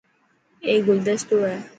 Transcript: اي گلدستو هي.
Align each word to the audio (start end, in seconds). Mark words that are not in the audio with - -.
اي 0.67 0.73
گلدستو 0.87 1.37
هي. 1.49 1.59